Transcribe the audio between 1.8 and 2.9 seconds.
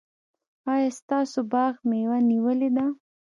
مېوه نیولې ده؟